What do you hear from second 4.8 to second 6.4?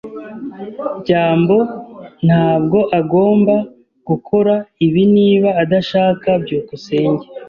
ibi niba adashaka.